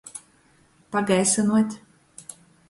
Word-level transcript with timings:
Pagaisynuot. 0.95 1.71